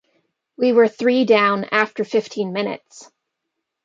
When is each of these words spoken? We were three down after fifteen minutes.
We 0.57 0.71
were 0.71 0.87
three 0.87 1.25
down 1.25 1.65
after 1.65 2.03
fifteen 2.03 2.53
minutes. 2.53 3.11